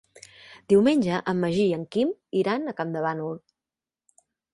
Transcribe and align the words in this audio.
Diumenge 0.71 1.19
en 1.33 1.37
Magí 1.43 1.65
i 1.65 1.75
en 1.77 1.83
Quim 1.97 2.13
iran 2.39 2.65
a 2.65 2.73
Campdevànol. 2.81 3.37